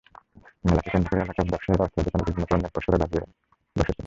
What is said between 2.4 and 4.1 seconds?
পণ্যের পসরা সাজিয়ে বসেছেন।